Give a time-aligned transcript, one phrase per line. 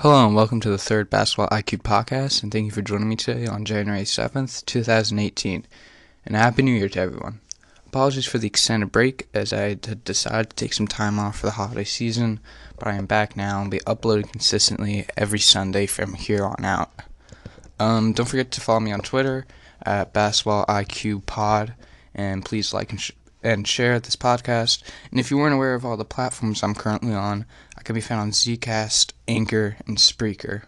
[0.00, 3.16] Hello and welcome to the third Basketball IQ podcast, and thank you for joining me
[3.16, 5.64] today on January 7th, 2018.
[6.26, 7.40] And Happy New Year to everyone.
[7.86, 11.46] Apologies for the extended break as I had decided to take some time off for
[11.46, 12.40] the holiday season,
[12.78, 16.62] but I am back now and will be uploading consistently every Sunday from here on
[16.62, 16.90] out.
[17.80, 19.46] Um, don't forget to follow me on Twitter
[19.82, 21.72] at Basketball IQ Pod,
[22.14, 23.12] and please like and, sh-
[23.46, 24.82] and share this podcast.
[25.12, 27.46] And if you weren't aware of all the platforms I'm currently on,
[27.78, 30.64] I can be found on Zcast, Anchor, and Spreaker.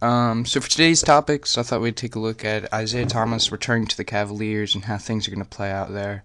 [0.00, 3.86] Um, so for today's topics, I thought we'd take a look at Isaiah Thomas returning
[3.86, 6.24] to the Cavaliers and how things are going to play out there.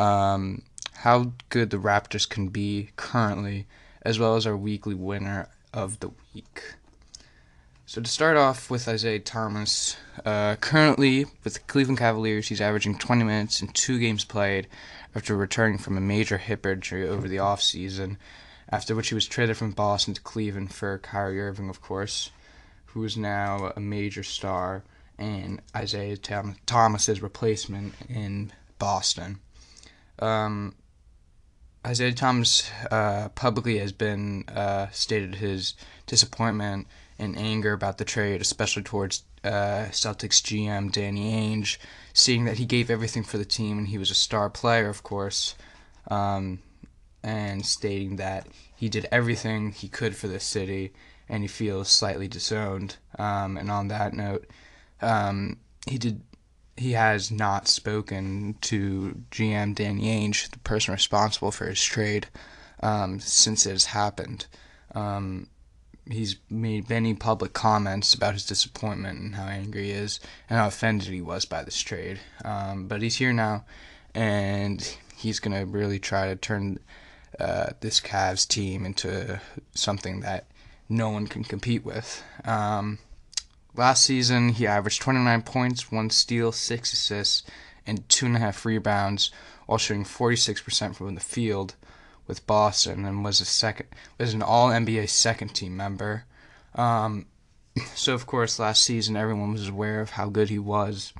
[0.00, 0.62] Um,
[0.94, 3.66] how good the Raptors can be currently,
[4.02, 6.74] as well as our weekly winner of the week.
[7.92, 12.96] So to start off with Isaiah Thomas, uh, currently with the Cleveland Cavaliers, he's averaging
[12.96, 14.66] 20 minutes in two games played
[15.14, 18.16] after returning from a major hip injury over the offseason,
[18.70, 22.30] after which he was traded from Boston to Cleveland for Kyrie Irving, of course,
[22.86, 24.84] who is now a major star
[25.18, 29.38] and Isaiah Tom- Thomas's replacement in Boston.
[30.18, 30.76] Um,
[31.86, 35.74] Isaiah Thomas uh, publicly has been uh, stated his
[36.06, 36.86] disappointment
[37.22, 41.78] and anger about the trade, especially towards uh, Celtics GM Danny Ainge,
[42.12, 45.02] seeing that he gave everything for the team and he was a star player, of
[45.02, 45.54] course,
[46.10, 46.58] um,
[47.22, 50.92] and stating that he did everything he could for the city
[51.28, 52.96] and he feels slightly disowned.
[53.18, 54.46] Um, and on that note,
[55.00, 56.22] um, he did
[56.76, 62.26] he has not spoken to GM Danny Ainge, the person responsible for his trade,
[62.82, 64.46] um, since it has happened.
[64.94, 65.48] Um,
[66.12, 70.68] he's made many public comments about his disappointment and how angry he is and how
[70.68, 72.20] offended he was by this trade.
[72.44, 73.64] Um, but he's here now,
[74.14, 76.78] and he's going to really try to turn
[77.40, 79.40] uh, this Cavs team into
[79.74, 80.46] something that
[80.88, 82.22] no one can compete with.
[82.44, 82.98] Um,
[83.74, 87.42] Last season, he averaged 29 points, one steal, six assists,
[87.86, 89.30] and two and a half rebounds,
[89.64, 91.74] while shooting 46% from the field
[92.32, 93.88] with Boston, and was a second
[94.18, 96.24] was an All NBA second team member.
[96.74, 97.26] Um,
[97.94, 101.12] so of course, last season everyone was aware of how good he was,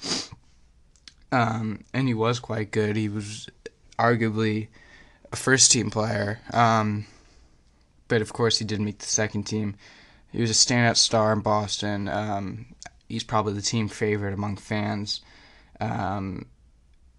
[1.30, 2.96] um, and he was quite good.
[2.96, 3.50] He was
[3.98, 4.68] arguably
[5.30, 7.04] a first team player, um,
[8.08, 9.74] but of course he didn't make the second team.
[10.30, 12.08] He was a standout star in Boston.
[12.08, 12.74] Um,
[13.06, 15.20] he's probably the team favorite among fans.
[15.78, 16.46] Um,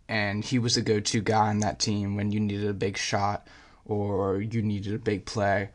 [0.10, 2.98] and he was the go to guy on that team when you needed a big
[2.98, 3.48] shot
[3.86, 5.70] or you needed a big play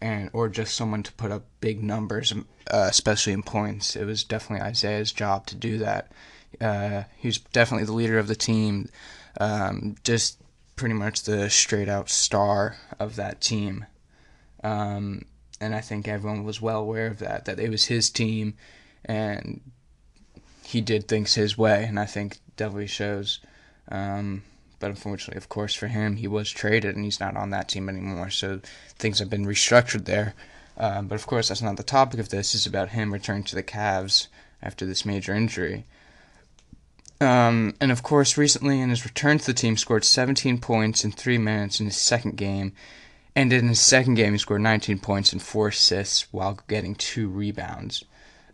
[0.00, 3.94] and or just someone to put up big numbers, uh, especially in points.
[3.94, 6.10] It was definitely Isaiah's job to do that.
[6.60, 8.88] Uh, he was definitely the leader of the team,
[9.40, 10.38] um, just
[10.76, 13.86] pretty much the straight out star of that team.
[14.64, 15.24] Um,
[15.60, 17.44] and I think everyone was well aware of that.
[17.44, 18.54] That it was his team,
[19.04, 19.60] and
[20.64, 23.40] he did things his way, and I think definitely shows.
[23.88, 24.42] Um,
[24.82, 27.88] but unfortunately, of course, for him, he was traded, and he's not on that team
[27.88, 28.28] anymore.
[28.28, 28.60] So
[28.98, 30.34] things have been restructured there.
[30.76, 32.54] Um, but of course, that's not the topic of this.
[32.54, 34.26] It's about him returning to the Cavs
[34.62, 35.86] after this major injury.
[37.18, 41.12] Um, and of course, recently in his return to the team, scored 17 points in
[41.12, 42.72] three minutes in his second game
[43.34, 47.28] and in his second game, he scored 19 points and four assists while getting two
[47.28, 48.04] rebounds.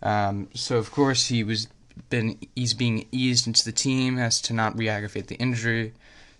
[0.03, 1.67] Um, so of course he was
[2.11, 5.95] been he's being eased into the team as to not re-aggravate the injury.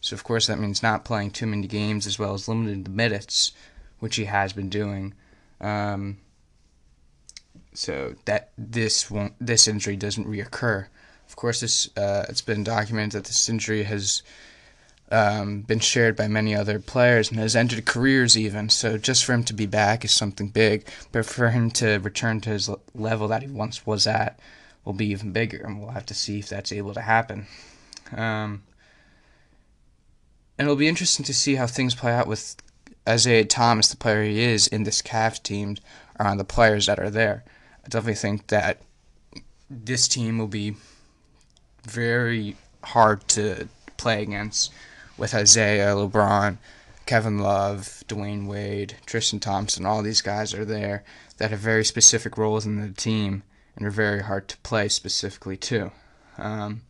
[0.09, 2.91] So of course that means not playing too many games as well as limited the
[2.91, 3.53] minutes,
[3.99, 5.13] which he has been doing.
[5.61, 6.17] Um,
[7.75, 10.87] so that this won't this injury doesn't reoccur.
[11.29, 14.23] Of course, this uh, it's been documented that this injury has
[15.13, 18.71] um, been shared by many other players and has ended careers even.
[18.71, 22.41] So just for him to be back is something big, but for him to return
[22.43, 24.41] to his level that he once was at
[24.87, 27.47] will be even bigger, and we'll have to see if that's able to happen.
[28.17, 28.63] Um,
[30.59, 32.57] and it'll be interesting to see how things play out with
[33.09, 35.77] Isaiah Thomas, the player he is in this Cavs team,
[36.19, 37.45] around the players that are there.
[37.85, 38.83] I definitely think that
[39.71, 40.77] this team will be
[41.85, 44.73] very hard to play against
[45.17, 46.59] with Isaiah, LeBron,
[47.07, 51.05] Kevin Love, Dwyane Wade, Tristan Thompson, all these guys are there
[51.39, 53.43] that have very specific roles in the team
[53.77, 55.91] and are very hard to play specifically too.
[56.37, 56.83] Um,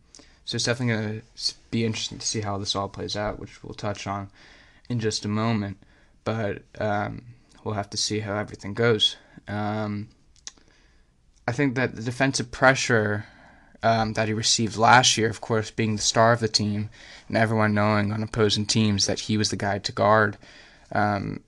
[0.49, 3.63] so it's definitely going to be interesting to see how this all plays out, which
[3.63, 4.31] we'll touch on
[4.89, 5.77] in just a moment.
[6.23, 7.21] But um,
[7.63, 9.15] we'll have to see how everything goes.
[9.47, 10.09] Um,
[11.47, 13.27] I think that the defensive pressure
[13.83, 16.89] um, that he received last year, of course, being the star of the team,
[17.27, 20.35] and everyone knowing on opposing teams that he was the guy to guard,
[20.91, 21.43] um,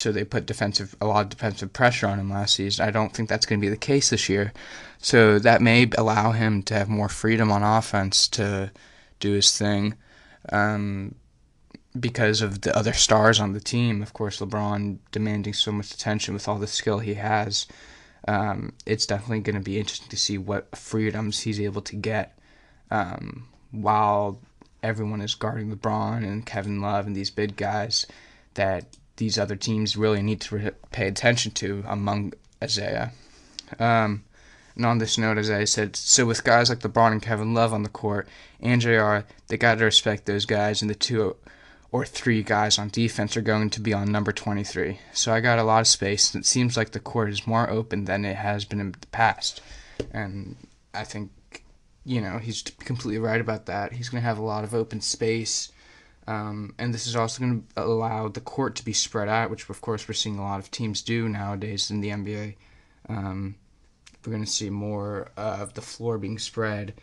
[0.00, 2.86] so they put defensive a lot of defensive pressure on him last season.
[2.86, 4.52] I don't think that's going to be the case this year.
[4.98, 8.70] So that may allow him to have more freedom on offense to
[9.20, 9.94] do his thing.
[10.50, 11.14] Um,
[11.98, 16.34] because of the other stars on the team, of course, LeBron demanding so much attention
[16.34, 17.66] with all the skill he has,
[18.26, 22.38] um, it's definitely going to be interesting to see what freedoms he's able to get
[22.90, 24.40] um, while
[24.82, 28.06] everyone is guarding LeBron and Kevin Love and these big guys
[28.54, 28.84] that
[29.16, 32.32] these other teams really need to re- pay attention to among
[32.62, 33.12] Isaiah.
[33.78, 34.24] Um,
[34.74, 37.72] and on this note, as I said, so with guys like LeBron and Kevin Love
[37.72, 38.26] on the court
[38.60, 39.18] and JR,
[39.48, 41.36] they got to respect those guys, and the two
[41.90, 44.98] or three guys on defense are going to be on number 23.
[45.12, 47.68] So I got a lot of space, and it seems like the court is more
[47.68, 49.60] open than it has been in the past.
[50.10, 50.56] And
[50.94, 51.30] I think,
[52.04, 53.92] you know, he's completely right about that.
[53.92, 55.70] He's going to have a lot of open space.
[56.26, 59.68] Um, and this is also going to allow the court to be spread out, which
[59.68, 62.54] of course we're seeing a lot of teams do nowadays in the NBA.
[63.08, 63.56] Um,
[64.24, 66.94] we're going to see more of the floor being spread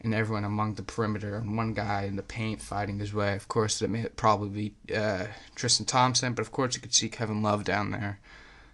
[0.00, 3.34] and everyone among the perimeter and one guy in the paint fighting his way.
[3.34, 5.26] Of course, it may probably be uh,
[5.56, 8.20] Tristan Thompson, but of course you could see Kevin Love down there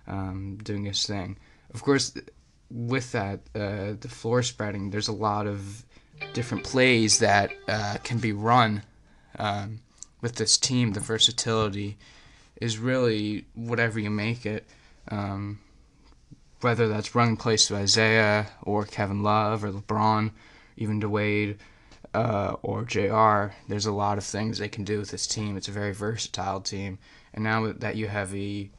[0.07, 1.39] um, doing his thing.
[1.73, 2.15] Of course,
[2.71, 5.85] with that, uh, the floor spreading, there's a lot of
[6.35, 8.83] different plays that uh, can be run
[9.39, 9.81] um,
[10.25, 10.95] with this team.
[10.95, 11.99] The versatility
[12.59, 14.65] is really whatever you make it.
[15.09, 15.61] Um,
[16.63, 20.31] whether that's running plays to Isaiah or Kevin Love or LeBron
[20.79, 21.59] even Dwyane
[22.15, 25.59] uh, or JR, there's a lot of things they can do with this team.
[25.59, 26.99] It's a very versatile team.
[27.35, 28.71] And now that you have a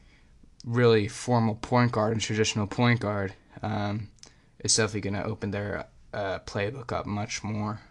[0.66, 4.10] really formal point guard and traditional point guard, um,
[4.58, 7.82] it's definitely going to open their uh, playbook up much more.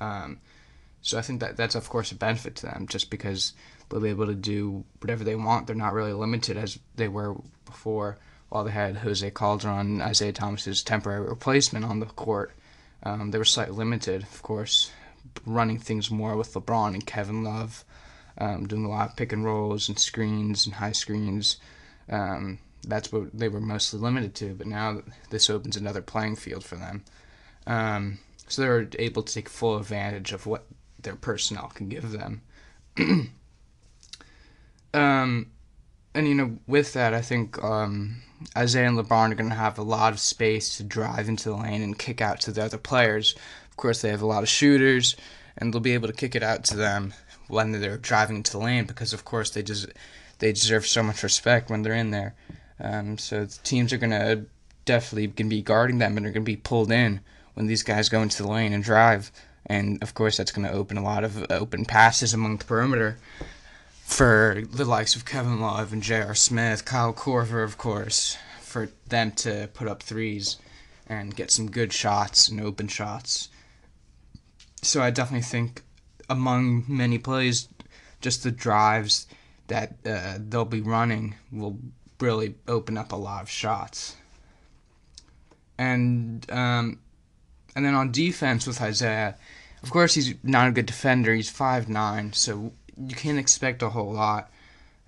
[0.00, 0.40] Um,
[1.04, 3.52] so I think that that's of course a benefit to them, just because
[3.88, 5.66] they'll be able to do whatever they want.
[5.66, 7.36] They're not really limited as they were
[7.66, 8.18] before,
[8.48, 12.52] while they had Jose Calderon, Isaiah Thomas's temporary replacement on the court.
[13.02, 14.90] Um, they were slightly limited, of course,
[15.44, 17.84] running things more with LeBron and Kevin Love,
[18.38, 21.58] um, doing a lot of pick and rolls and screens and high screens.
[22.08, 26.64] Um, that's what they were mostly limited to, but now this opens another playing field
[26.64, 27.04] for them.
[27.66, 30.64] Um, so they're able to take full advantage of what
[31.04, 32.42] their personnel can give them.
[34.94, 35.50] um,
[36.14, 38.22] and you know, with that, I think um,
[38.56, 41.56] Isaiah and LeBron are going to have a lot of space to drive into the
[41.56, 43.34] lane and kick out to the other players.
[43.70, 45.16] Of course, they have a lot of shooters,
[45.58, 47.14] and they'll be able to kick it out to them
[47.48, 49.86] when they're driving into the lane because, of course, they just
[50.38, 52.34] they deserve so much respect when they're in there.
[52.80, 54.46] Um, so the teams are going to
[54.84, 57.20] definitely to be guarding them and are going to be pulled in
[57.54, 59.30] when these guys go into the lane and drive.
[59.66, 63.18] And of course, that's going to open a lot of open passes among the perimeter
[64.04, 66.34] for the likes of Kevin Love and J.R.
[66.34, 70.58] Smith, Kyle Korver, of course, for them to put up threes
[71.06, 73.48] and get some good shots and open shots.
[74.82, 75.82] So I definitely think
[76.28, 77.68] among many plays,
[78.20, 79.26] just the drives
[79.68, 81.78] that uh, they'll be running will
[82.20, 84.16] really open up a lot of shots.
[85.78, 87.00] And um,
[87.74, 89.36] and then on defense with Isaiah,
[89.84, 91.34] of course he's not a good defender.
[91.34, 94.50] He's five nine, so you can't expect a whole lot,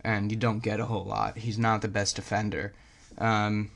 [0.05, 1.39] and you don't get a whole lot.
[1.39, 2.75] He's not the best defender.
[3.17, 3.71] Um,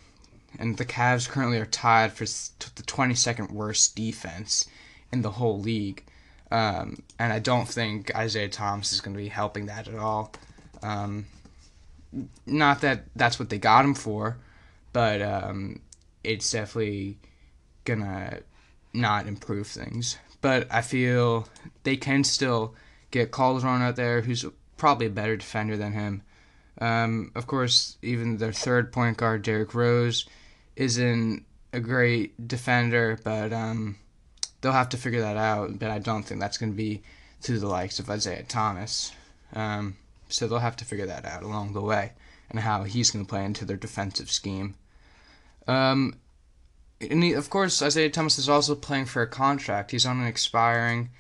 [0.59, 4.67] and the Cavs currently are tied for the 22nd worst defense
[5.11, 6.05] in the whole league.
[6.51, 10.35] Um, and I don't think Isaiah Thomas is going to be helping that at all.
[10.83, 11.27] Um,
[12.45, 14.37] not that that's what they got him for,
[14.93, 15.81] but um,
[16.23, 17.17] it's definitely
[17.87, 18.43] going to
[18.93, 20.19] not improve things.
[20.41, 21.49] But I feel
[21.83, 22.75] they can still
[23.11, 24.45] get Calderon out there, who's
[24.77, 26.23] probably a better defender than him.
[26.81, 30.27] Um, of course, even their third point guard, Derrick Rose,
[30.77, 33.97] isn't a great defender, but um,
[34.61, 35.79] they'll have to figure that out.
[35.79, 37.03] But I don't think that's going to be
[37.41, 39.13] through the likes of Isaiah Thomas.
[39.55, 39.97] Um,
[40.29, 42.13] so they'll have to figure that out along the way
[42.51, 44.75] and how he's going to play into their defensive scheme.
[45.67, 46.15] Um,
[47.01, 49.91] and he, of course, Isaiah Thomas is also playing for a contract.
[49.91, 51.11] He's on an expiring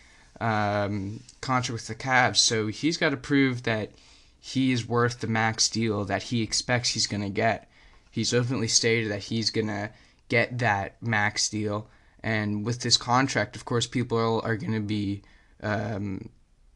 [0.40, 3.92] um, contract with the Cavs, so he's got to prove that
[4.38, 7.70] he is worth the max deal that he expects he's going to get.
[8.10, 9.90] He's openly stated that he's going to
[10.28, 11.88] get that max deal,
[12.22, 15.22] and with this contract, of course, people are, going to be
[15.62, 16.28] um,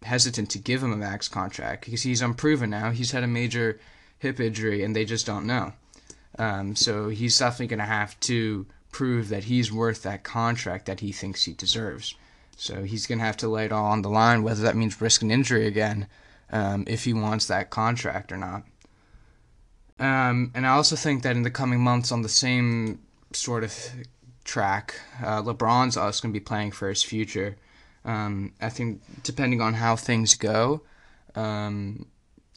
[0.03, 2.91] hesitant to give him a max contract because he's unproven now.
[2.91, 3.79] He's had a major
[4.19, 5.73] hip injury, and they just don't know.
[6.39, 11.01] Um, so he's definitely going to have to prove that he's worth that contract that
[11.01, 12.15] he thinks he deserves.
[12.57, 15.01] So he's going to have to lay it all on the line, whether that means
[15.01, 16.07] risk an injury again,
[16.53, 18.63] um, if he wants that contract or not.
[19.99, 23.01] Um, and I also think that in the coming months, on the same
[23.33, 23.77] sort of
[24.45, 27.57] track, uh, LeBron's also going to be playing for his future.
[28.05, 30.83] Um, I think depending on how things go,
[31.35, 32.07] um,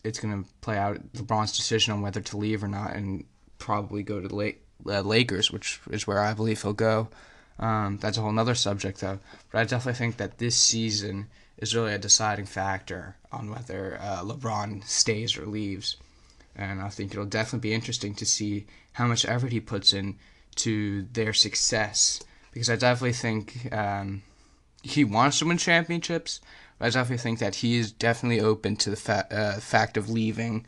[0.04, 3.26] it's going to play out LeBron's decision on whether to leave or not, and
[3.58, 7.10] probably go to the La- uh, Lakers, which is where I believe he'll go.
[7.60, 9.20] Um, that's a whole other subject, though.
[9.52, 14.22] But I definitely think that this season is really a deciding factor on whether uh,
[14.24, 15.98] LeBron stays or leaves.
[16.56, 20.18] And I think it'll definitely be interesting to see how much effort he puts in
[20.56, 22.24] to their success.
[22.52, 24.24] Because I definitely think um,
[24.84, 26.42] he wants to win championships,
[26.78, 30.10] but I definitely think that he is definitely open to the fa- uh, fact of
[30.10, 30.66] leaving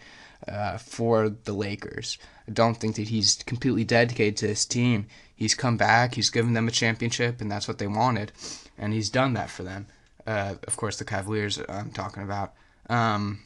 [0.47, 2.17] uh, for the Lakers.
[2.47, 5.07] I don't think that he's completely dedicated to his team.
[5.35, 8.31] He's come back, he's given them a championship, and that's what they wanted,
[8.77, 9.87] and he's done that for them.
[10.27, 12.53] Uh, of course, the Cavaliers I'm talking about,
[12.89, 13.39] um,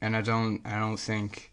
[0.00, 1.52] and I don't, I don't think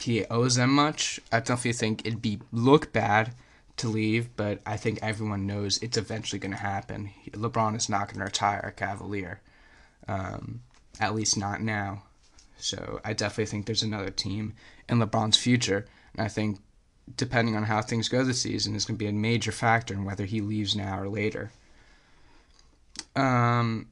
[0.00, 1.20] he owes them much.
[1.32, 3.34] I definitely think it'd be look bad
[3.78, 7.10] to leave, but I think everyone knows it's eventually going to happen.
[7.30, 9.40] LeBron is not going to retire a Cavalier,
[10.08, 10.62] um,
[11.00, 12.02] at least not now.
[12.58, 14.54] So I definitely think there's another team
[14.88, 16.58] in LeBron's future, and I think
[17.16, 20.04] depending on how things go this season is going to be a major factor in
[20.04, 21.52] whether he leaves now or later.
[23.14, 23.88] Um,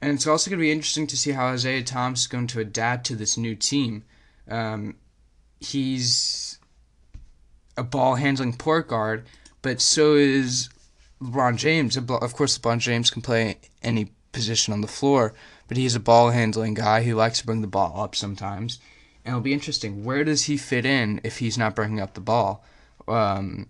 [0.00, 2.60] and it's also going to be interesting to see how Isaiah Thomas is going to
[2.60, 4.04] adapt to this new team.
[4.48, 4.96] Um,
[5.60, 6.58] he's
[7.76, 9.26] a ball handling point guard,
[9.62, 10.68] but so is
[11.22, 11.96] LeBron James.
[11.96, 15.34] Of course, LeBron James can play any position on the floor,
[15.68, 18.78] but he's a ball handling guy who likes to bring the ball up sometimes.
[19.24, 20.04] And it'll be interesting.
[20.04, 22.64] Where does he fit in if he's not bringing up the ball?
[23.06, 23.68] Um,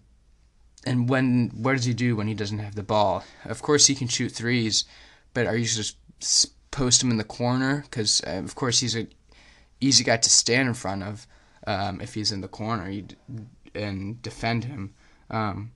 [0.85, 3.25] and when what does he do when he doesn't have the ball?
[3.45, 4.85] Of course, he can shoot threes,
[5.35, 5.97] but are you just
[6.71, 7.83] post him in the corner?
[7.83, 9.07] Because uh, of course he's a
[9.81, 11.27] easy guy to stand in front of
[11.67, 13.07] um, if he's in the corner you
[13.75, 14.95] and defend him.
[15.31, 15.73] Um,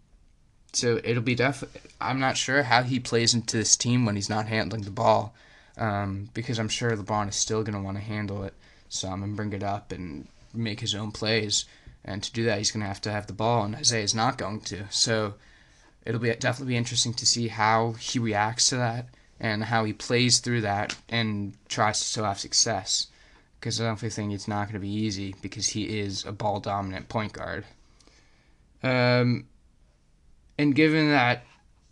[0.72, 1.64] so it'll be def.
[2.00, 5.34] I'm not sure how he plays into this team when he's not handling the ball,
[5.76, 8.54] um, because I'm sure LeBron is still gonna want to handle it
[8.88, 11.64] some and bring it up and make his own plays.
[12.04, 14.60] And to do that, he's gonna have to have the ball, and Isaiah's not going
[14.62, 14.86] to.
[14.90, 15.34] So
[16.04, 19.92] it'll be definitely be interesting to see how he reacts to that and how he
[19.92, 23.08] plays through that and tries to still have success.
[23.58, 26.60] Because I definitely think it's not going to be easy because he is a ball
[26.60, 27.64] dominant point guard.
[28.82, 29.46] Um,
[30.58, 31.44] and given that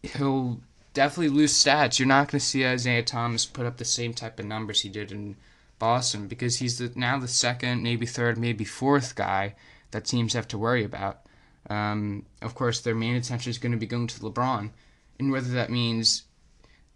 [0.02, 0.60] he'll
[0.94, 4.38] definitely lose stats, you're not going to see Isaiah Thomas put up the same type
[4.38, 5.36] of numbers he did in
[5.78, 9.54] Boston because he's the, now the second, maybe third, maybe fourth guy
[9.90, 11.20] that teams have to worry about.
[11.68, 14.70] Um, of course, their main attention is going to be going to LeBron,
[15.18, 16.24] and whether that means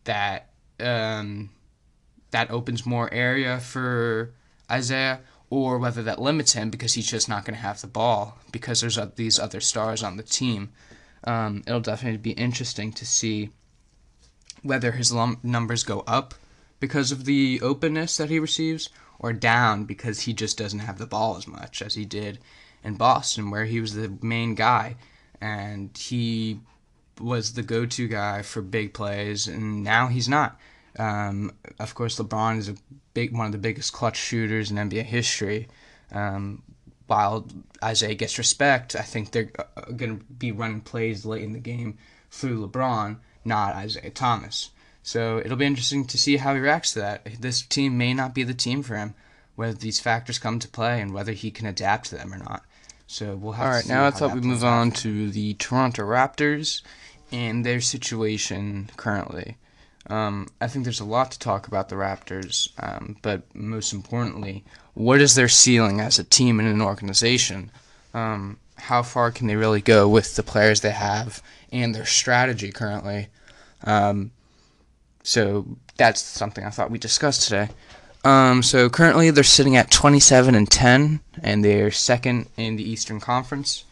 [0.05, 1.51] that um,
[2.31, 4.35] that opens more area for
[4.71, 8.39] Isaiah, or whether that limits him because he's just not going to have the ball
[8.53, 10.71] because there's these other stars on the team.
[11.25, 13.51] Um, it'll definitely be interesting to see
[14.63, 16.35] whether his lum- numbers go up
[16.81, 18.89] because of the openness that he receives
[19.19, 22.39] or down because he just doesn't have the ball as much as he did
[22.85, 24.97] in Boston, where he was the main guy
[25.41, 26.61] and he
[27.21, 30.59] was the go to guy for big plays, and now he's not.
[30.99, 32.77] Um, of course, LeBron is a
[33.15, 35.69] big one of the biggest clutch shooters in NBA history.
[36.13, 36.63] Um,
[37.07, 37.47] while
[37.83, 41.59] Isaiah gets respect, I think they're uh, going to be running plays late in the
[41.59, 41.99] game
[42.31, 44.71] through LeBron, not Isaiah Thomas.
[45.03, 47.41] So it'll be interesting to see how he reacts to that.
[47.41, 49.15] This team may not be the team for him,
[49.57, 52.65] whether these factors come to play and whether he can adapt to them or not.
[53.07, 53.67] So we'll have.
[53.67, 56.83] All right, now I thought we'd move on to the Toronto Raptors
[57.33, 59.57] and their situation currently.
[60.09, 64.65] Um, I think there's a lot to talk about the Raptors, um, but most importantly,
[64.95, 67.71] what is their ceiling as a team and an organization?
[68.15, 71.43] Um, how far can they really go with the players they have
[71.73, 73.29] and their strategy currently?
[73.85, 74.31] Um,
[75.23, 77.69] so that's something I thought we discussed today.
[78.25, 83.21] Um, so currently they're sitting at 27 and 10, and they're second in the Eastern
[83.21, 83.85] Conference.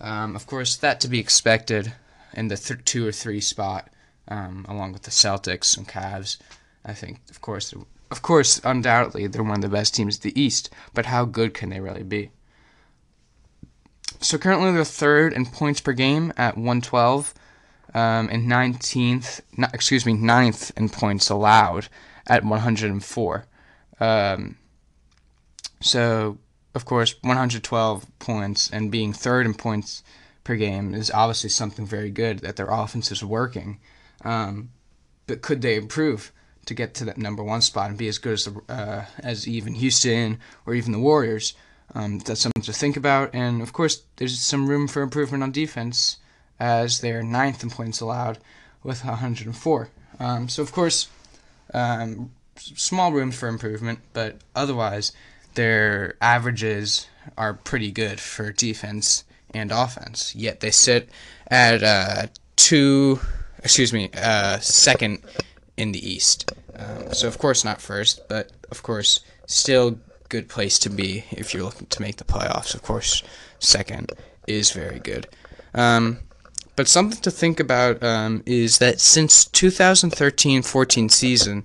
[0.00, 1.92] Um, of course, that to be expected
[2.34, 3.88] in the th- two or three spot
[4.28, 6.38] um, along with the Celtics and Cavs.
[6.84, 7.74] I think, of course,
[8.10, 10.70] of course, undoubtedly, they're one of the best teams in the East.
[10.94, 12.30] But how good can they really be?
[14.20, 17.34] So currently, they're third in points per game at 112,
[17.94, 21.88] um, and 19th, not, excuse me, ninth in points allowed
[22.26, 23.46] at 104.
[24.00, 24.56] Um,
[25.80, 26.38] so,
[26.74, 30.02] of course, 112 points and being third in points
[30.44, 33.78] per game is obviously something very good that their offense is working.
[34.24, 34.70] Um,
[35.26, 36.32] but could they improve
[36.66, 39.46] to get to that number one spot and be as good as the, uh, as
[39.46, 41.54] even Houston or even the Warriors?
[41.94, 43.30] Um, that's something to think about.
[43.34, 46.18] And of course, there's some room for improvement on defense
[46.60, 48.38] as they're ninth in points allowed
[48.82, 49.88] with 104.
[50.20, 51.08] Um, so, of course,
[51.72, 55.12] um, small room for improvement, but otherwise,
[55.54, 60.34] their averages are pretty good for defense and offense.
[60.34, 61.08] Yet they sit
[61.48, 62.26] at uh,
[62.56, 63.20] two,
[63.62, 65.22] excuse me, uh, second
[65.76, 66.52] in the East.
[66.76, 71.52] Um, so of course not first, but of course still good place to be if
[71.52, 72.74] you're looking to make the playoffs.
[72.74, 73.22] Of course,
[73.58, 74.12] second
[74.46, 75.28] is very good.
[75.74, 76.18] Um,
[76.76, 81.64] but something to think about um, is that since 2013-14 season,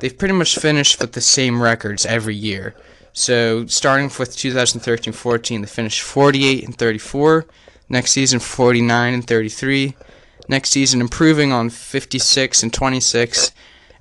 [0.00, 2.74] they've pretty much finished with the same records every year.
[3.12, 7.46] So starting with 2013-14, they finished 48 and 34.
[7.88, 9.94] Next season, 49 and 33.
[10.48, 13.52] Next season, improving on 56 and 26,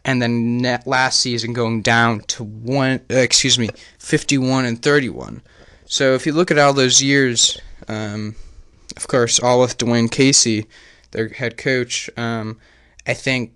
[0.06, 3.02] and then last season going down to one.
[3.10, 3.70] Uh, excuse me,
[4.00, 5.42] 51 and 31.
[5.86, 8.36] So if you look at all those years, um,
[8.98, 10.66] of course, all with Dwane Casey,
[11.12, 12.60] their head coach, um,
[13.06, 13.54] I think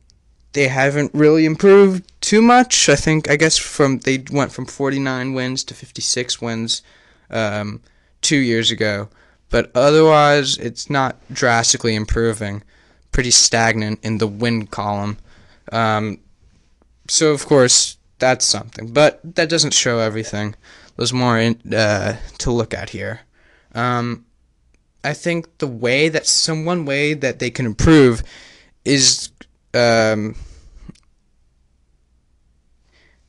[0.53, 2.89] they haven't really improved too much.
[2.89, 6.81] I think I guess from they went from 49 wins to 56 wins
[7.29, 7.81] um,
[8.21, 9.09] two years ago,
[9.49, 12.63] but otherwise it's not drastically improving.
[13.11, 15.17] Pretty stagnant in the win column.
[15.71, 16.19] Um,
[17.07, 20.55] so of course that's something, but that doesn't show everything.
[20.95, 23.21] There's more in, uh, to look at here.
[23.75, 24.25] Um,
[25.03, 28.23] I think the way that some one way that they can improve
[28.83, 29.29] is
[29.73, 30.35] um,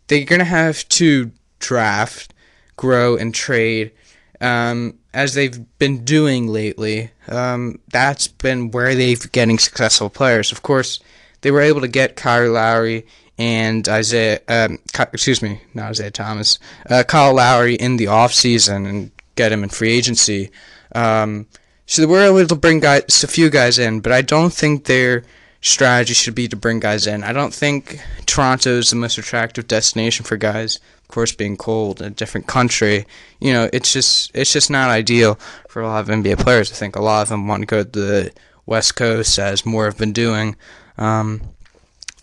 [0.07, 2.33] they're gonna have to draft,
[2.77, 3.93] grow, and trade
[4.41, 7.11] um, as they've been doing lately.
[7.29, 10.53] Um, that's been where they've getting successful players.
[10.53, 11.01] Of course,
[11.41, 13.07] they were able to get Kyle Lowry
[13.39, 14.79] and Isaiah, um,
[15.13, 16.59] excuse me, not Isaiah Thomas,
[16.91, 20.51] uh, Kyle Lowry in the offseason and get him in free agency.
[20.95, 21.47] Um,
[21.87, 24.85] so they were able to bring guys, a few guys in, but I don't think
[24.85, 25.23] their
[25.61, 27.25] strategy should be to bring guys in.
[27.25, 30.81] I don't think Toronto is the most attractive destination for guys.
[31.03, 33.07] Of course, being cold, a different country,
[33.41, 35.37] you know, it's just it's just not ideal
[35.69, 36.71] for a lot of NBA players.
[36.71, 38.33] I think a lot of them want to go to the
[38.67, 40.55] West Coast, as more have been doing.
[40.99, 41.41] Um,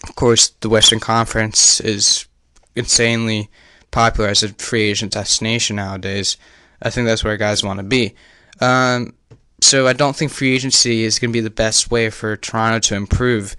[0.07, 2.27] of course, the Western Conference is
[2.75, 3.49] insanely
[3.91, 6.37] popular as a free agent destination nowadays.
[6.81, 8.13] I think that's where guys want to be.
[8.61, 9.13] Um,
[9.61, 12.79] so I don't think free agency is going to be the best way for Toronto
[12.79, 13.55] to improve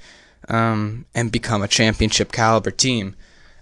[0.49, 3.17] um, and become a championship caliber team.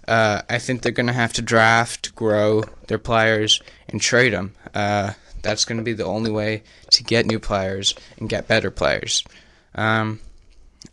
[0.07, 4.53] Uh, I think they're going to have to draft, grow their players, and trade them.
[4.73, 8.69] Uh, that's going to be the only way to get new players and get better
[8.69, 9.23] players.
[9.73, 10.19] Um,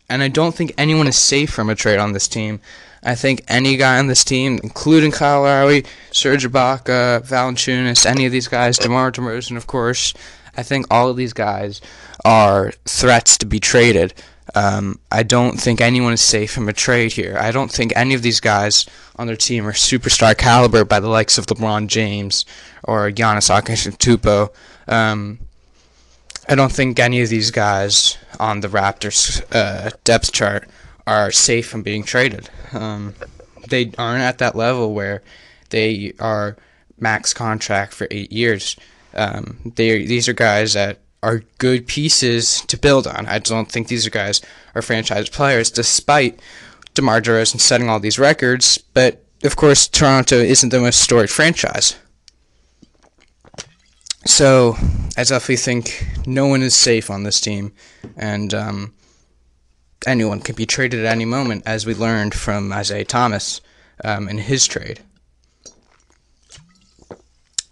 [0.09, 2.59] and I don't think anyone is safe from a trade on this team.
[3.03, 8.31] I think any guy on this team, including Kyle Lowry, Serge Ibaka, Valanciunas, any of
[8.31, 10.13] these guys, DeMar DeRozan, of course,
[10.55, 11.81] I think all of these guys
[12.23, 14.13] are threats to be traded.
[14.55, 17.37] Um, I don't think anyone is safe from a trade here.
[17.39, 18.85] I don't think any of these guys
[19.15, 22.45] on their team are superstar caliber by the likes of LeBron James
[22.83, 24.53] or Giannis Antetokounmpo.
[24.87, 25.39] Um,
[26.47, 30.69] I don't think any of these guys on the Raptors uh, depth chart
[31.07, 32.49] are safe from being traded.
[32.73, 33.15] Um,
[33.69, 35.23] they aren't at that level where
[35.69, 36.57] they are
[36.99, 38.75] max contract for eight years.
[39.13, 43.25] Um, they these are guys that are good pieces to build on.
[43.27, 44.41] I don't think these are guys
[44.75, 46.39] are franchise players, despite
[46.93, 48.77] DeMar DeRozan setting all these records.
[48.77, 51.95] But of course, Toronto isn't the most storied franchise.
[54.25, 54.77] So
[55.17, 57.73] as I definitely think no one is safe on this team,
[58.17, 58.93] and um,
[60.07, 63.61] anyone can be traded at any moment, as we learned from Isaiah Thomas
[64.03, 65.01] um, in his trade.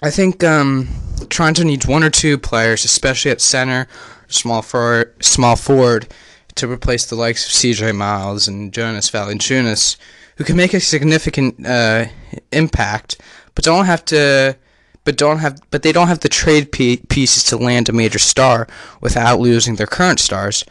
[0.03, 0.89] I think um,
[1.29, 3.87] Toronto needs one or two players, especially at center,
[4.27, 6.07] small forward, small forward,
[6.55, 7.93] to replace the likes of C.J.
[7.93, 9.97] Miles and Jonas Valanciunas,
[10.35, 12.05] who can make a significant uh,
[12.51, 13.21] impact,
[13.55, 14.57] but don't have to
[15.03, 18.67] but don't have but they don't have the trade pieces to land a major star
[18.99, 20.63] without losing their current stars.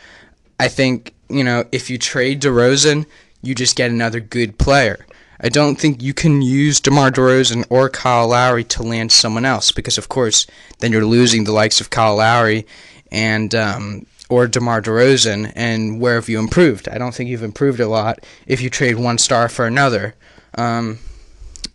[0.59, 3.07] I think you know if you trade DeRozan,
[3.43, 5.07] you just get another good player.
[5.43, 9.73] I don't think you can use DeMar DeRozan or Kyle Lowry to land someone else
[9.73, 10.47] because, of course,
[10.81, 12.67] then you're losing the likes of Kyle Lowry
[13.11, 16.89] and um, or DeMar DeRozan, and where have you improved?
[16.89, 20.15] I don't think you've improved a lot if you trade one star for another.
[20.57, 20.99] Um,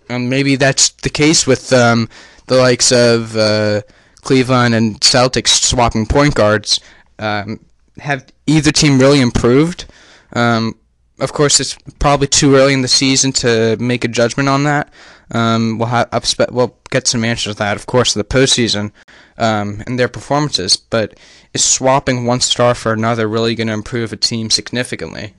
[0.10, 2.08] and maybe that's the case with um,
[2.48, 3.82] the likes of uh,
[4.22, 6.80] Cleveland and Celtics swapping point guards.
[7.20, 7.60] Um,
[7.98, 9.86] have either team really improved?
[10.34, 10.76] Um,
[11.20, 14.92] of course, it's probably too early in the season to make a judgment on that.
[15.32, 16.10] um, we'll have
[16.52, 18.92] we'll get some answers to that, of course, in the postseason
[19.38, 20.76] um, and their performances.
[20.76, 21.18] But
[21.54, 25.34] is swapping one star for another really going to improve a team significantly?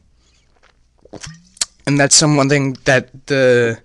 [1.87, 3.79] And that's something that the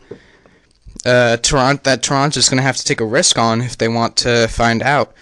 [1.06, 4.16] uh, Toronto that Toronto's going to have to take a risk on if they want
[4.18, 5.14] to find out.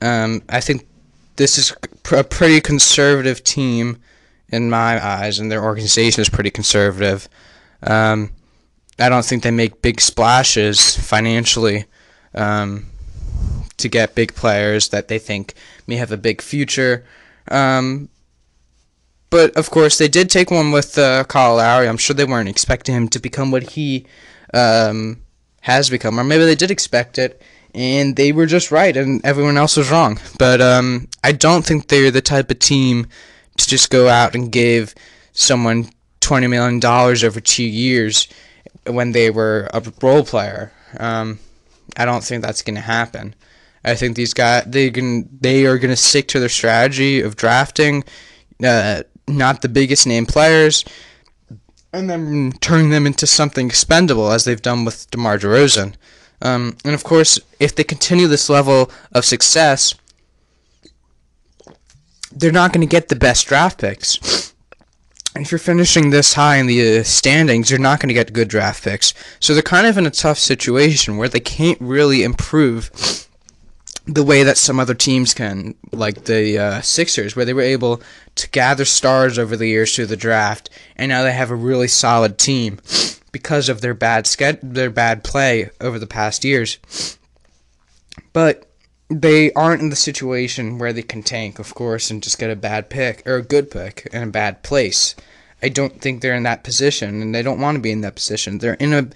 [0.00, 0.86] Um, I think
[1.36, 1.74] this is
[2.12, 3.98] a pretty conservative team
[4.48, 7.28] in my eyes, and their organization is pretty conservative.
[7.82, 8.32] Um,
[8.98, 11.86] I don't think they make big splashes financially
[12.34, 12.86] um,
[13.78, 15.54] to get big players that they think
[15.86, 17.04] may have a big future.
[17.50, 18.10] Um,
[19.30, 21.88] but of course, they did take one with uh, Kyle Lowry.
[21.88, 24.06] I'm sure they weren't expecting him to become what he
[24.52, 25.21] um,
[25.62, 27.42] has become, or maybe they did expect it,
[27.74, 30.18] and they were just right, and everyone else was wrong.
[30.38, 33.06] But um, I don't think they're the type of team
[33.56, 34.94] to just go out and give
[35.32, 35.88] someone
[36.20, 38.28] twenty million dollars over two years
[38.86, 40.72] when they were a role player.
[40.98, 41.38] Um,
[41.96, 43.34] I don't think that's going to happen.
[43.84, 47.36] I think these guys they can they are going to stick to their strategy of
[47.36, 48.04] drafting
[48.64, 50.84] uh, not the biggest name players
[51.92, 55.94] and then turning them into something expendable as they've done with DeMar DeRozan.
[56.40, 59.94] Um, and of course, if they continue this level of success,
[62.34, 64.52] they're not going to get the best draft picks.
[65.34, 68.48] If you're finishing this high in the uh, standings, you're not going to get good
[68.48, 69.14] draft picks.
[69.40, 73.21] So they're kind of in a tough situation where they can't really improve
[74.06, 78.02] the way that some other teams can, like the uh, Sixers, where they were able
[78.34, 81.88] to gather stars over the years through the draft, and now they have a really
[81.88, 82.80] solid team
[83.30, 86.78] because of their bad ske- their bad play over the past years.
[88.32, 88.68] But
[89.08, 92.56] they aren't in the situation where they can tank, of course, and just get a
[92.56, 95.14] bad pick or a good pick in a bad place.
[95.62, 98.16] I don't think they're in that position, and they don't want to be in that
[98.16, 98.58] position.
[98.58, 99.08] They're in a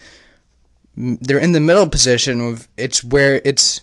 [0.96, 3.83] they're in the middle position of it's where it's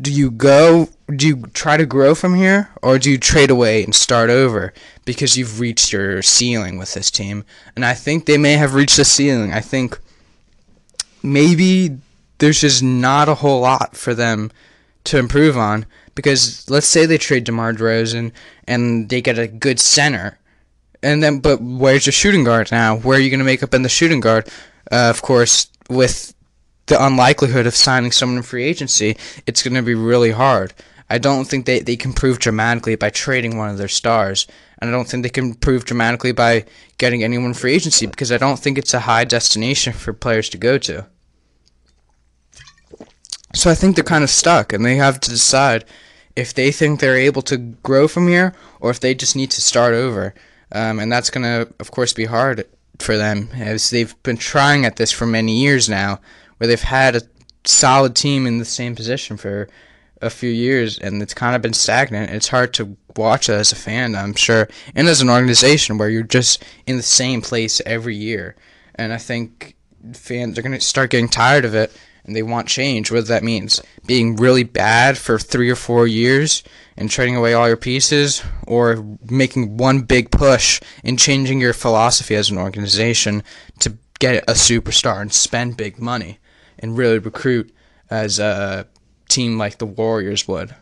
[0.00, 3.82] do you go do you try to grow from here or do you trade away
[3.82, 4.72] and start over
[5.04, 7.44] because you've reached your ceiling with this team?
[7.74, 9.52] And i think they may have reached the ceiling.
[9.52, 9.98] I think
[11.22, 11.98] maybe
[12.38, 14.50] there's just not a whole lot for them
[15.04, 18.32] to improve on because let's say they trade DeMar DeRozan
[18.66, 20.38] and they get a good center.
[21.02, 22.96] And then but where's your shooting guard now?
[22.96, 24.48] Where are you going to make up in the shooting guard?
[24.90, 26.34] Uh, of course with
[26.88, 30.74] the unlikelihood of signing someone in free agency, it's going to be really hard.
[31.10, 34.46] I don't think they, they can prove dramatically by trading one of their stars.
[34.78, 36.66] And I don't think they can prove dramatically by
[36.98, 40.58] getting anyone free agency because I don't think it's a high destination for players to
[40.58, 41.06] go to.
[43.54, 45.84] So I think they're kind of stuck and they have to decide
[46.36, 49.62] if they think they're able to grow from here or if they just need to
[49.62, 50.34] start over.
[50.70, 52.66] Um, and that's going to, of course, be hard
[52.98, 56.20] for them as they've been trying at this for many years now
[56.58, 57.22] where they've had a
[57.64, 59.68] solid team in the same position for
[60.20, 62.30] a few years and it's kind of been stagnant.
[62.30, 66.22] It's hard to watch as a fan, I'm sure, and as an organization where you're
[66.22, 68.56] just in the same place every year.
[68.94, 69.76] And I think
[70.12, 73.42] fans are going to start getting tired of it and they want change, whether that
[73.42, 76.62] means being really bad for three or four years
[76.96, 82.34] and trading away all your pieces, or making one big push and changing your philosophy
[82.34, 83.42] as an organization
[83.78, 86.38] to get a superstar and spend big money
[86.78, 87.74] and really recruit
[88.10, 88.86] as a
[89.28, 90.74] team like the Warriors would.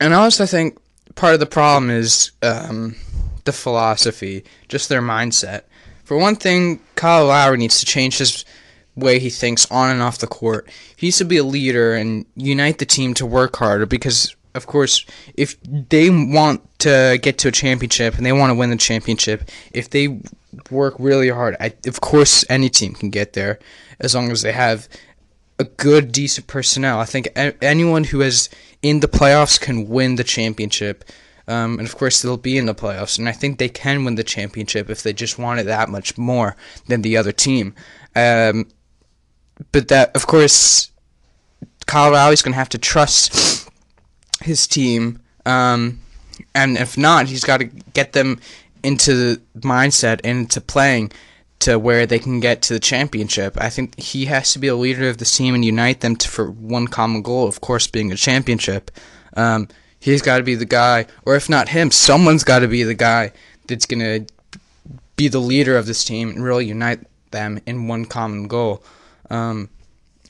[0.00, 0.78] And I also, think
[1.14, 2.94] part of the problem is um,
[3.44, 5.62] the philosophy, just their mindset.
[6.04, 8.44] For one thing, Kyle Lowry needs to change his
[8.94, 10.68] way he thinks on and off the court.
[10.96, 14.66] He needs to be a leader and unite the team to work harder because, of
[14.66, 18.76] course, if they want to get to a championship and they want to win the
[18.76, 20.20] championship, if they
[20.70, 21.56] work really hard.
[21.60, 23.58] I, of course, any team can get there
[24.00, 24.88] as long as they have
[25.58, 27.00] a good, decent personnel.
[27.00, 27.28] I think
[27.60, 28.48] anyone who is
[28.82, 31.04] in the playoffs can win the championship.
[31.48, 33.18] Um, and of course, they'll be in the playoffs.
[33.18, 36.16] And I think they can win the championship if they just want it that much
[36.16, 36.56] more
[36.86, 37.74] than the other team.
[38.14, 38.68] Um,
[39.72, 40.90] but that, of course,
[41.86, 43.68] Kyle Lowry's going to have to trust
[44.42, 45.20] his team.
[45.46, 46.00] Um,
[46.54, 48.40] and if not, he's got to get them
[48.82, 51.12] into the mindset and into playing
[51.60, 53.56] to where they can get to the championship.
[53.60, 56.28] I think he has to be a leader of the team and unite them to,
[56.28, 58.90] for one common goal, of course, being a championship.
[59.36, 62.84] Um, he's got to be the guy, or if not him, someone's got to be
[62.84, 63.32] the guy
[63.66, 64.32] that's going to
[65.16, 67.00] be the leader of this team and really unite
[67.32, 68.82] them in one common goal.
[69.30, 69.68] Um,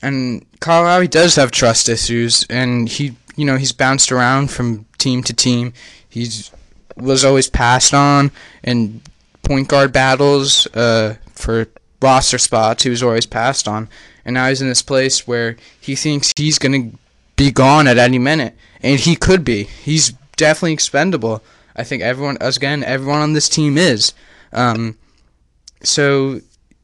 [0.01, 4.85] and Kyle Lowry does have trust issues, and he, you know, he's bounced around from
[4.97, 5.73] team to team.
[6.09, 6.51] He's
[6.99, 8.31] was always passed on
[8.63, 9.01] in
[9.43, 11.67] point guard battles uh, for
[12.01, 12.83] roster spots.
[12.83, 13.89] He was always passed on,
[14.25, 16.97] and now he's in this place where he thinks he's going to
[17.35, 19.63] be gone at any minute, and he could be.
[19.63, 21.41] He's definitely expendable.
[21.75, 24.13] I think everyone, again, everyone on this team is.
[24.51, 24.97] Um,
[25.83, 26.41] so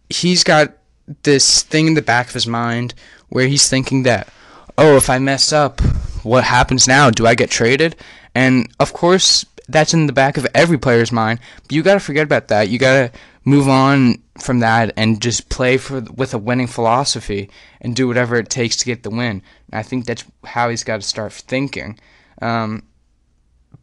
[0.09, 0.77] he's got
[1.23, 2.93] this thing in the back of his mind
[3.29, 4.29] where he's thinking that,
[4.77, 5.81] oh, if I mess up,
[6.23, 7.09] what happens now?
[7.09, 7.95] Do I get traded?
[8.33, 11.39] And of course, that's in the back of every player's mind.
[11.63, 12.69] But you got to forget about that.
[12.69, 17.49] You got to move on from that and just play for with a winning philosophy
[17.81, 19.41] and do whatever it takes to get the win.
[19.71, 21.99] And I think that's how he's got to start thinking.
[22.41, 22.83] Um,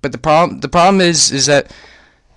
[0.00, 1.72] but the problem the problem is is that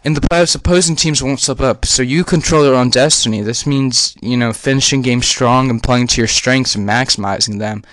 [0.03, 3.41] in the playoffs, opposing teams won't slip up, so you control your own destiny.
[3.41, 7.83] This means you know finishing games strong and playing to your strengths and maximizing them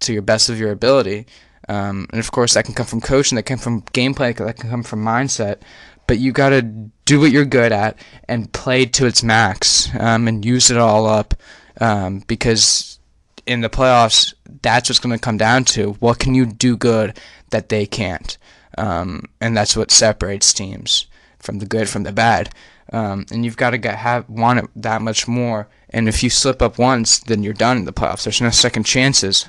[0.00, 1.26] to your best of your ability.
[1.68, 4.56] Um, and of course, that can come from coaching, that can come from gameplay, that
[4.56, 5.58] can come from mindset.
[6.06, 7.96] But you got to do what you're good at
[8.28, 11.34] and play to its max um, and use it all up
[11.80, 12.98] um, because
[13.46, 15.92] in the playoffs, that's what's going to come down to.
[15.94, 17.18] What can you do good
[17.50, 18.36] that they can't?
[18.78, 21.06] Um, and that's what separates teams
[21.38, 22.52] from the good from the bad.
[22.92, 25.68] Um, and you've got to have want it that much more.
[25.90, 28.24] And if you slip up once, then you're done in the playoffs.
[28.24, 29.46] There's no second chances.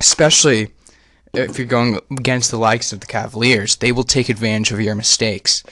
[0.00, 0.72] Especially
[1.32, 4.94] if you're going against the likes of the Cavaliers, they will take advantage of your
[4.94, 5.62] mistakes.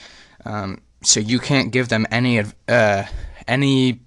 [0.45, 3.03] Um, so you can't give them any uh,
[3.47, 3.99] any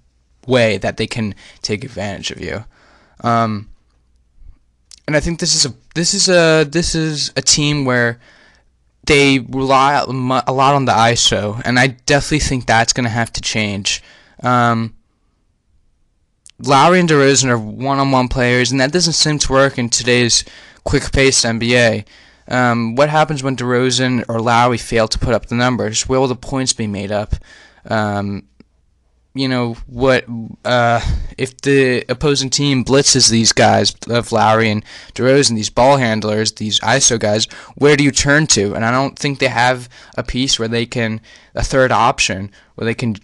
[0.47, 2.65] way that they can take advantage of you.
[3.21, 3.69] Um,
[5.07, 8.19] and I think this is a this is a this is a team where
[9.05, 13.33] they rely a lot on the ISO, and I definitely think that's going to have
[13.33, 14.01] to change.
[14.41, 14.95] Um,
[16.59, 20.45] Lowry and DeRozan are one-on-one players, and that doesn't seem to work in today's
[20.83, 22.05] quick-paced NBA.
[22.47, 26.07] Um, what happens when DeRozan or Lowry fail to put up the numbers?
[26.07, 27.35] Where will the points be made up?
[27.89, 28.47] Um,
[29.35, 30.25] you know what
[30.63, 31.01] uh,
[31.37, 34.85] if the opposing team blitzes these guys of Lowry and
[35.15, 38.75] DeRozan, these ball handlers, these ISO guys, where do you turn to?
[38.75, 41.19] And I don't think they have a piece where they can
[41.55, 43.15] a third option where they can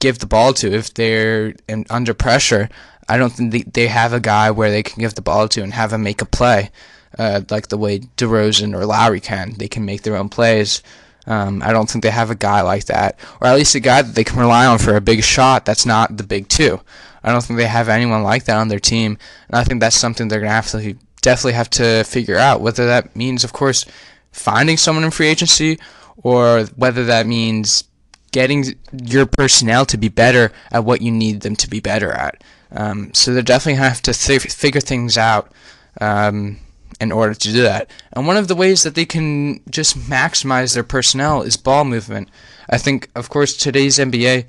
[0.00, 2.68] give the ball to if they're in, under pressure.
[3.08, 5.62] I don't think they, they have a guy where they can give the ball to
[5.62, 6.70] and have him make a play,
[7.18, 9.54] uh, like the way DeRozan or Lowry can.
[9.56, 10.82] They can make their own plays.
[11.26, 14.02] Um, I don't think they have a guy like that, or at least a guy
[14.02, 16.80] that they can rely on for a big shot that's not the big two.
[17.22, 19.96] I don't think they have anyone like that on their team, and I think that's
[19.96, 22.62] something they're gonna have to definitely have to figure out.
[22.62, 23.84] Whether that means, of course,
[24.32, 25.78] finding someone in free agency,
[26.22, 27.84] or whether that means
[28.30, 32.42] getting your personnel to be better at what you need them to be better at.
[32.72, 35.52] Um, so they definitely have to th- figure things out.
[36.00, 36.58] Um,
[37.00, 37.90] in order to do that.
[38.12, 42.28] And one of the ways that they can just maximize their personnel is ball movement.
[42.68, 44.44] I think, of course, today's NBA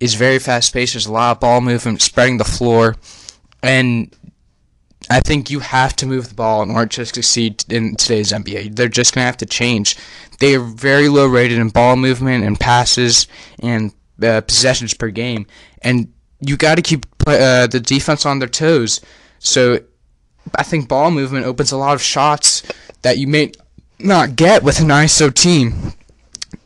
[0.00, 0.94] is very fast paced.
[0.94, 2.96] There's a lot of ball movement, spreading the floor,
[3.62, 4.14] and
[5.12, 8.74] I think you have to move the ball in order to succeed in today's NBA.
[8.74, 9.96] They're just gonna have to change.
[10.38, 13.26] They are very low rated in ball movement and passes
[13.60, 15.46] and uh, possessions per game,
[15.82, 19.00] and you got to keep uh, the defense on their toes.
[19.38, 19.80] So
[20.56, 22.62] I think ball movement opens a lot of shots
[23.02, 23.52] that you may
[23.98, 25.92] not get with an ISO team.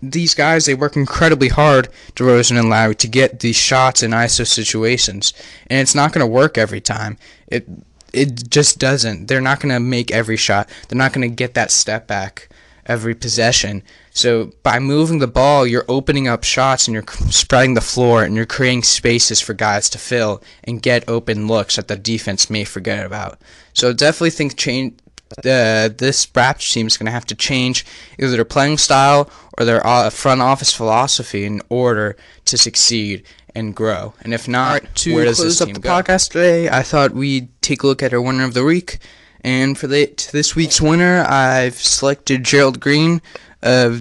[0.03, 4.47] These guys, they work incredibly hard, DeRozan and Lowry, to get these shots in ISO
[4.47, 5.33] situations,
[5.67, 7.19] and it's not going to work every time.
[7.49, 7.69] It
[8.13, 9.27] it just doesn't.
[9.27, 10.69] They're not going to make every shot.
[10.89, 12.49] They're not going to get that step back
[12.87, 13.83] every possession.
[14.11, 18.35] So by moving the ball, you're opening up shots and you're spreading the floor and
[18.35, 22.65] you're creating spaces for guys to fill and get open looks that the defense may
[22.65, 23.41] forget about.
[23.73, 24.95] So definitely think change.
[25.39, 27.85] Uh, this Raptors team is going to have to change
[28.17, 33.25] either their playing style or their uh, front office philosophy in order to succeed
[33.57, 34.13] and grow.
[34.21, 35.89] And if not, right, to where does close up the go?
[35.89, 38.99] podcast today, I thought we'd take a look at our winner of the week.
[39.41, 43.23] And for the, this week's winner, I've selected Gerald Green,
[43.63, 43.99] uh,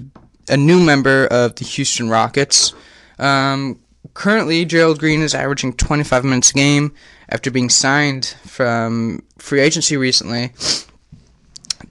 [0.49, 2.73] a new member of the Houston Rockets.
[3.17, 3.79] Um,
[4.13, 6.93] currently, Gerald Green is averaging 25 minutes a game
[7.29, 10.51] after being signed from free agency recently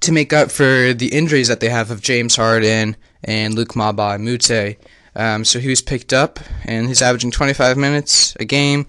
[0.01, 4.17] to make up for the injuries that they have of James Harden and Luke Mbah
[4.17, 4.77] a Moute.
[5.17, 8.87] Um, so he was picked up, and he's averaging 25 minutes a game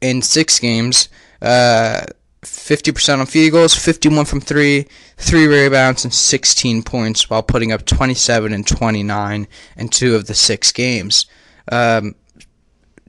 [0.00, 1.08] in six games.
[1.42, 2.02] Uh,
[2.42, 4.86] 50% on field goals, 51 from three,
[5.18, 9.46] three rebounds, and 16 points while putting up 27 and 29
[9.76, 11.26] in two of the six games.
[11.70, 12.14] Um,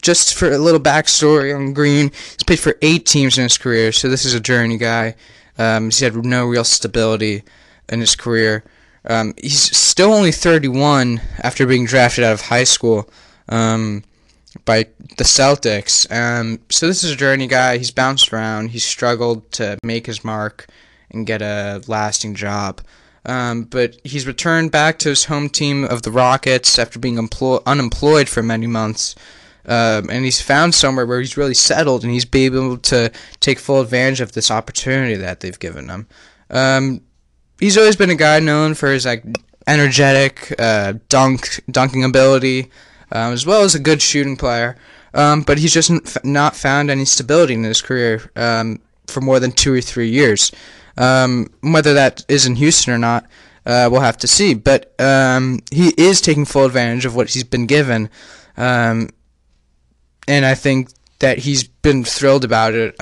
[0.02, 3.92] just for a little backstory on Green, he's played for eight teams in his career,
[3.92, 5.16] so this is a journey guy.
[5.58, 7.44] Um, he's had no real stability
[7.88, 8.64] in his career.
[9.06, 13.10] Um, he's still only 31 after being drafted out of high school.
[13.50, 14.04] Um,
[14.66, 14.88] by
[15.18, 16.12] the Celtics.
[16.12, 17.78] Um, so this is a journey guy.
[17.78, 18.70] He's bounced around.
[18.72, 20.68] He's struggled to make his mark
[21.10, 22.82] and get a lasting job.
[23.26, 27.60] Um, but he's returned back to his home team of the Rockets after being employ-
[27.66, 29.16] unemployed for many months.
[29.66, 33.60] Um, and he's found somewhere where he's really settled and he's been able to take
[33.60, 36.08] full advantage of this opportunity that they've given him.
[36.50, 37.02] Um,
[37.62, 39.24] he's always been a guy known for his like
[39.67, 42.69] energetic uh, dunk dunking ability,
[43.12, 44.76] um, as well as a good shooting player.
[45.13, 45.91] Um, but he's just
[46.26, 50.52] not found any stability in his career um, for more than two or three years.
[50.97, 53.26] Um, whether that is in Houston or not,
[53.65, 54.54] uh, we'll have to see.
[54.54, 58.10] But um, he is taking full advantage of what he's been given,
[58.58, 59.10] um,
[60.28, 62.95] and I think that he's been thrilled about it.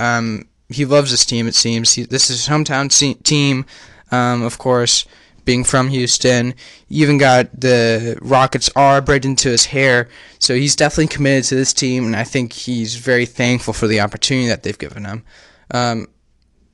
[0.71, 1.47] He loves this team.
[1.47, 2.91] It seems he, this is his hometown
[3.23, 3.65] team,
[4.11, 5.05] um, of course.
[5.45, 6.53] Being from Houston,
[6.89, 11.73] even got the Rockets R braided into his hair, so he's definitely committed to this
[11.73, 15.23] team, and I think he's very thankful for the opportunity that they've given him.
[15.71, 16.07] Um,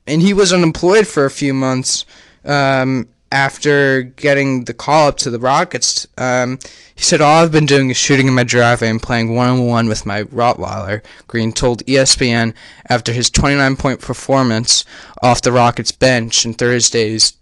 [0.06, 2.04] and he was unemployed for a few months
[2.44, 6.06] um, after getting the call up to the Rockets.
[6.16, 6.58] Um,
[6.94, 9.66] he said, All I've been doing is shooting in my driveway and playing one on
[9.66, 12.54] one with my Rottweiler, Green told ESPN
[12.88, 14.86] after his 29 point performance
[15.22, 17.34] off the Rockets bench in Thursday's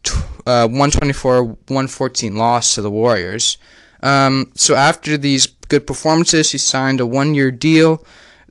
[0.46, 3.56] uh, 124 114 loss to the Warriors.
[4.02, 8.04] Um, so after these good performances, he signed a one year deal,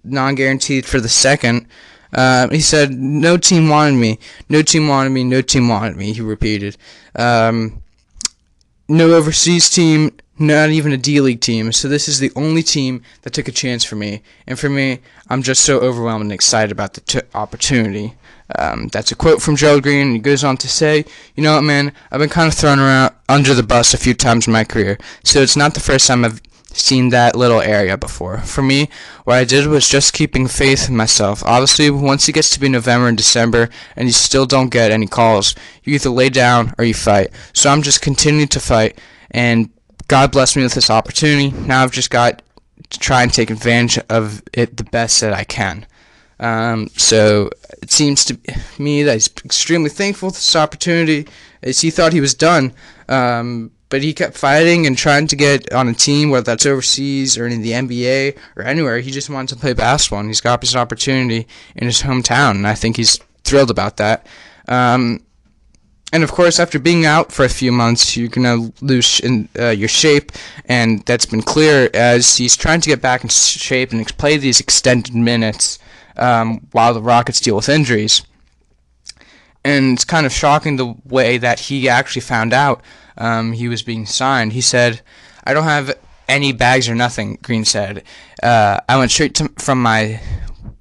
[0.06, 1.68] non guaranteed for the second.
[2.14, 4.20] Uh, he said, "No team wanted me.
[4.50, 5.24] No team wanted me.
[5.24, 6.78] No team wanted me." He repeated.
[7.16, 7.82] Um,
[8.88, 11.72] no overseas team, not even a D League team.
[11.72, 14.22] So this is the only team that took a chance for me.
[14.46, 15.00] And for me,
[15.30, 18.16] I'm just so overwhelmed and excited about the t- opportunity.
[18.60, 21.64] Um, that's a quote from Gerald Green, he goes on to say, "You know what,
[21.64, 21.94] man?
[22.12, 24.98] I've been kind of thrown around under the bus a few times in my career,
[25.24, 26.42] so it's not the first time I've
[26.74, 28.40] seen that little area before.
[28.40, 28.90] For me,
[29.24, 31.44] what I did was just keeping faith in myself.
[31.46, 35.08] Obviously, once it gets to be November and December and you still don't get any
[35.08, 37.30] calls, you either lay down or you fight.
[37.54, 39.00] So I'm just continuing to fight,
[39.32, 39.70] and
[40.08, 41.52] God blessed me with this opportunity.
[41.52, 42.42] Now I've just got
[42.90, 45.86] to try and take advantage of it the best that I can.
[46.40, 47.50] Um, so
[47.82, 48.38] it seems to
[48.78, 51.28] me that he's extremely thankful for this opportunity,
[51.62, 52.74] as he thought he was done.
[53.08, 57.38] Um, but he kept fighting and trying to get on a team, whether that's overseas
[57.38, 58.98] or in the NBA or anywhere.
[58.98, 62.66] He just wanted to play basketball, and he's got this opportunity in his hometown, and
[62.66, 64.26] I think he's thrilled about that.
[64.68, 65.24] Um,
[66.12, 69.70] and of course, after being out for a few months, you're gonna lose in, uh,
[69.70, 70.32] your shape,
[70.66, 74.60] and that's been clear as he's trying to get back in shape and play these
[74.60, 75.78] extended minutes
[76.18, 78.24] um, while the Rockets deal with injuries.
[79.64, 82.82] And it's kind of shocking the way that he actually found out
[83.18, 84.54] um, he was being signed.
[84.54, 85.02] He said,
[85.44, 85.98] "I don't have
[86.28, 88.04] any bags or nothing." Green said,
[88.42, 90.20] uh, "I went straight to, from my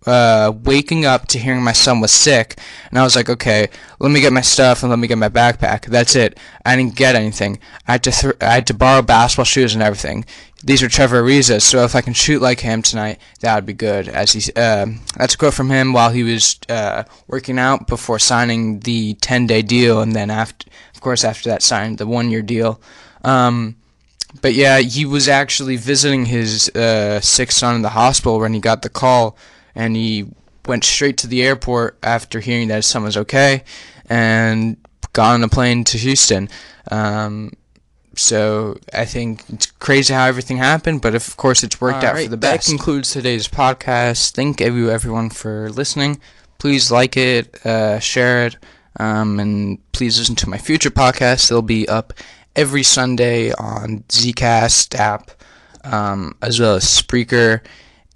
[0.06, 2.58] uh, waking up to hearing my son was sick,
[2.90, 3.68] and I was like, okay,
[3.98, 5.86] let me get my stuff and let me get my backpack.
[5.86, 6.38] That's it.
[6.64, 7.58] I didn't get anything.
[7.86, 10.24] I had to th- I had to borrow basketball shoes and everything.
[10.64, 13.72] These are Trevor Ariza's, so if I can shoot like him tonight, that would be
[13.72, 14.08] good.
[14.08, 18.20] As he, uh, that's a quote from him while he was uh, working out before
[18.20, 20.68] signing the 10-day deal, and then after,
[21.02, 22.80] course, after that, signed the one-year deal.
[23.24, 23.76] Um,
[24.40, 28.60] but yeah, he was actually visiting his uh, sick son in the hospital when he
[28.60, 29.36] got the call
[29.74, 30.26] and he
[30.66, 33.62] went straight to the airport after hearing that his son was okay
[34.08, 34.76] and
[35.12, 36.48] got on a plane to Houston.
[36.90, 37.52] Um,
[38.14, 42.14] so I think it's crazy how everything happened, but of course it's worked All out
[42.14, 42.66] right, for the best.
[42.66, 44.32] That concludes today's podcast.
[44.32, 46.20] Thank you everyone for listening.
[46.58, 48.56] Please like it, uh, share it,
[48.98, 51.48] um, and please listen to my future podcasts.
[51.48, 52.12] They'll be up
[52.54, 55.30] every Sunday on Zcast app,
[55.84, 57.60] um, as well as Spreaker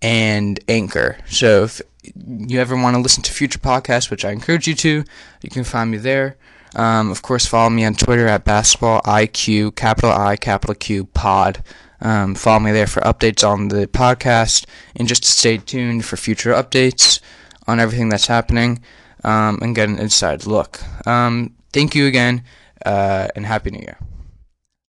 [0.03, 1.19] and Anchor.
[1.27, 1.81] So if
[2.27, 5.05] you ever want to listen to future podcasts, which I encourage you to,
[5.43, 6.37] you can find me there.
[6.75, 11.63] Um, of course, follow me on Twitter at basketball IQ, capital I, capital Q, pod.
[12.01, 16.19] Um, follow me there for updates on the podcast and just to stay tuned for
[16.19, 17.21] future updates
[17.67, 18.83] on everything that's happening
[19.27, 20.81] um, and get an inside look.
[21.07, 22.45] Um, thank you again
[22.87, 23.99] uh, and Happy New Year.